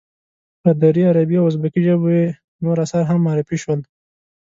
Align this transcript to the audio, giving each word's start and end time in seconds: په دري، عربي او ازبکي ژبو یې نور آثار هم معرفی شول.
په 0.61 0.69
دري، 0.81 1.03
عربي 1.09 1.35
او 1.39 1.47
ازبکي 1.51 1.81
ژبو 1.87 2.07
یې 2.17 2.25
نور 2.63 2.77
آثار 2.85 3.03
هم 3.07 3.19
معرفی 3.27 3.57
شول. 3.63 3.79